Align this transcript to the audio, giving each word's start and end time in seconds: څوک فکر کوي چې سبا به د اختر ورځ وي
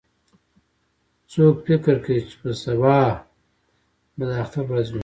څوک 1.31 1.55
فکر 1.65 1.95
کوي 2.03 2.19
چې 2.27 2.49
سبا 2.63 2.97
به 4.15 4.23
د 4.29 4.31
اختر 4.43 4.63
ورځ 4.69 4.87
وي 4.89 4.99